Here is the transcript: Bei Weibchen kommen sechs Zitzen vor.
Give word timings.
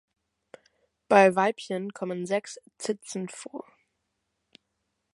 Bei 1.09 1.35
Weibchen 1.35 1.93
kommen 1.93 2.25
sechs 2.25 2.57
Zitzen 2.79 3.29
vor. 3.29 3.67